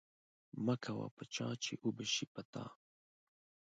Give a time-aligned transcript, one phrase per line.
[0.65, 2.63] مه کوه په چا چی اوبه شی په تا.